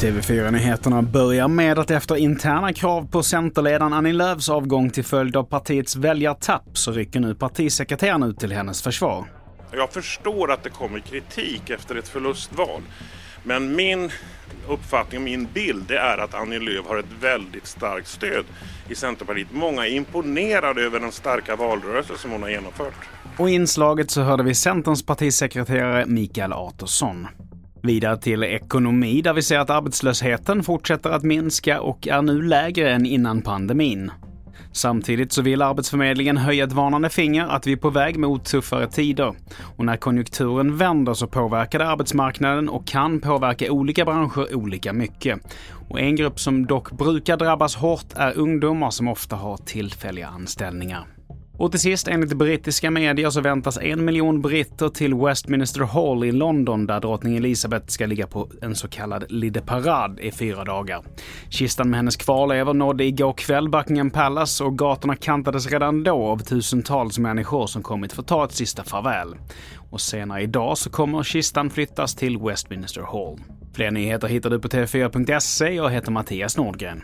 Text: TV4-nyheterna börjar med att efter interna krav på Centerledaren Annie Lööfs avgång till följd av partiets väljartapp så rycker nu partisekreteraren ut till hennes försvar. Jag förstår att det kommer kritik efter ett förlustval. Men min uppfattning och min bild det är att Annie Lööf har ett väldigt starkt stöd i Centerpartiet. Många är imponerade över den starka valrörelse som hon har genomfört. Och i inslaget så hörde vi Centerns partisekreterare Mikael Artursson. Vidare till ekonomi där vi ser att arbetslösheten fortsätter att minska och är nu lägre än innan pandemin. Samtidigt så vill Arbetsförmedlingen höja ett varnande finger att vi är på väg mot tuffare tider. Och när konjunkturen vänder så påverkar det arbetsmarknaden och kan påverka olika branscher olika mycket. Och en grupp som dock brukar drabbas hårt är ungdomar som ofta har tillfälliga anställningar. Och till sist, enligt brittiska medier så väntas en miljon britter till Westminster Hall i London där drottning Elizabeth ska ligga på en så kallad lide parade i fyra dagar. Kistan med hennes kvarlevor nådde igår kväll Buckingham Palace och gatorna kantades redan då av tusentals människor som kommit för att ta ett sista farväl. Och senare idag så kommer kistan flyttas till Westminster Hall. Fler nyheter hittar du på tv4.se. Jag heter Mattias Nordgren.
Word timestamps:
TV4-nyheterna 0.00 1.02
börjar 1.02 1.48
med 1.48 1.78
att 1.78 1.90
efter 1.90 2.16
interna 2.16 2.72
krav 2.72 3.08
på 3.10 3.22
Centerledaren 3.22 3.92
Annie 3.92 4.12
Lööfs 4.12 4.48
avgång 4.48 4.90
till 4.90 5.04
följd 5.04 5.36
av 5.36 5.42
partiets 5.42 5.96
väljartapp 5.96 6.68
så 6.72 6.92
rycker 6.92 7.20
nu 7.20 7.34
partisekreteraren 7.34 8.22
ut 8.22 8.38
till 8.38 8.52
hennes 8.52 8.82
försvar. 8.82 9.24
Jag 9.72 9.92
förstår 9.92 10.52
att 10.52 10.62
det 10.62 10.70
kommer 10.70 11.00
kritik 11.00 11.70
efter 11.70 11.94
ett 11.94 12.08
förlustval. 12.08 12.82
Men 13.42 13.76
min 13.76 14.10
uppfattning 14.68 15.20
och 15.20 15.24
min 15.24 15.48
bild 15.54 15.84
det 15.88 15.98
är 15.98 16.18
att 16.18 16.34
Annie 16.34 16.58
Lööf 16.58 16.86
har 16.86 16.98
ett 16.98 17.12
väldigt 17.20 17.66
starkt 17.66 18.08
stöd 18.08 18.44
i 18.88 18.94
Centerpartiet. 18.94 19.48
Många 19.52 19.86
är 19.86 19.90
imponerade 19.90 20.82
över 20.82 21.00
den 21.00 21.12
starka 21.12 21.56
valrörelse 21.56 22.12
som 22.18 22.30
hon 22.30 22.42
har 22.42 22.50
genomfört. 22.50 23.08
Och 23.36 23.50
i 23.50 23.52
inslaget 23.52 24.10
så 24.10 24.22
hörde 24.22 24.42
vi 24.42 24.54
Centerns 24.54 25.06
partisekreterare 25.06 26.06
Mikael 26.06 26.52
Artursson. 26.52 27.26
Vidare 27.82 28.16
till 28.16 28.42
ekonomi 28.42 29.22
där 29.22 29.32
vi 29.32 29.42
ser 29.42 29.58
att 29.58 29.70
arbetslösheten 29.70 30.62
fortsätter 30.62 31.10
att 31.10 31.22
minska 31.22 31.80
och 31.80 32.08
är 32.08 32.22
nu 32.22 32.42
lägre 32.42 32.90
än 32.90 33.06
innan 33.06 33.42
pandemin. 33.42 34.10
Samtidigt 34.72 35.32
så 35.32 35.42
vill 35.42 35.62
Arbetsförmedlingen 35.62 36.36
höja 36.36 36.64
ett 36.64 36.72
varnande 36.72 37.10
finger 37.10 37.46
att 37.46 37.66
vi 37.66 37.72
är 37.72 37.76
på 37.76 37.90
väg 37.90 38.18
mot 38.18 38.44
tuffare 38.44 38.88
tider. 38.88 39.34
Och 39.76 39.84
när 39.84 39.96
konjunkturen 39.96 40.76
vänder 40.76 41.14
så 41.14 41.26
påverkar 41.26 41.78
det 41.78 41.88
arbetsmarknaden 41.88 42.68
och 42.68 42.86
kan 42.86 43.20
påverka 43.20 43.72
olika 43.72 44.04
branscher 44.04 44.54
olika 44.54 44.92
mycket. 44.92 45.40
Och 45.88 46.00
en 46.00 46.16
grupp 46.16 46.40
som 46.40 46.66
dock 46.66 46.92
brukar 46.92 47.36
drabbas 47.36 47.76
hårt 47.76 48.12
är 48.14 48.38
ungdomar 48.38 48.90
som 48.90 49.08
ofta 49.08 49.36
har 49.36 49.56
tillfälliga 49.56 50.28
anställningar. 50.28 51.15
Och 51.58 51.70
till 51.70 51.80
sist, 51.80 52.08
enligt 52.08 52.32
brittiska 52.32 52.90
medier 52.90 53.30
så 53.30 53.40
väntas 53.40 53.78
en 53.78 54.04
miljon 54.04 54.42
britter 54.42 54.88
till 54.88 55.14
Westminster 55.14 55.80
Hall 55.80 56.24
i 56.24 56.32
London 56.32 56.86
där 56.86 57.00
drottning 57.00 57.36
Elizabeth 57.36 57.86
ska 57.86 58.06
ligga 58.06 58.26
på 58.26 58.48
en 58.62 58.74
så 58.74 58.88
kallad 58.88 59.24
lide 59.28 59.60
parade 59.60 60.22
i 60.26 60.32
fyra 60.32 60.64
dagar. 60.64 61.02
Kistan 61.48 61.90
med 61.90 61.98
hennes 61.98 62.16
kvarlevor 62.16 62.74
nådde 62.74 63.04
igår 63.04 63.32
kväll 63.32 63.68
Buckingham 63.68 64.10
Palace 64.10 64.64
och 64.64 64.78
gatorna 64.78 65.16
kantades 65.16 65.70
redan 65.70 66.02
då 66.02 66.24
av 66.24 66.38
tusentals 66.38 67.18
människor 67.18 67.66
som 67.66 67.82
kommit 67.82 68.12
för 68.12 68.22
att 68.22 68.28
ta 68.28 68.44
ett 68.44 68.52
sista 68.52 68.84
farväl. 68.84 69.36
Och 69.90 70.00
senare 70.00 70.42
idag 70.42 70.78
så 70.78 70.90
kommer 70.90 71.22
kistan 71.22 71.70
flyttas 71.70 72.14
till 72.14 72.38
Westminster 72.38 73.02
Hall. 73.02 73.40
Fler 73.74 73.90
nyheter 73.90 74.28
hittar 74.28 74.50
du 74.50 74.58
på 74.58 74.68
tv4.se. 74.68 75.70
Jag 75.70 75.90
heter 75.90 76.10
Mattias 76.10 76.56
Nordgren. 76.56 77.02